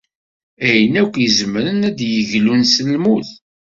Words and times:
Ayen 0.67 0.93
akk 1.01 1.15
izemren 1.25 1.81
ad 1.89 1.95
d-yeglun 1.97 2.61
s 2.65 2.75
lmut. 2.91 3.29